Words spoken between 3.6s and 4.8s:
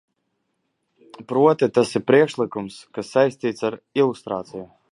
ar lustrāciju.